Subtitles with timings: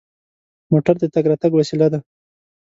[0.71, 1.99] موټر د تګ راتګ وسیله ده.